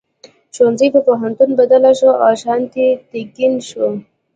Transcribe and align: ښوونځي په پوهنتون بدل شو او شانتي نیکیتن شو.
ښوونځي 0.55 0.87
په 0.95 0.99
پوهنتون 1.07 1.49
بدل 1.59 1.83
شو 1.99 2.11
او 2.23 2.31
شانتي 2.43 2.87
نیکیتن 3.11 3.53
شو. 3.69 3.85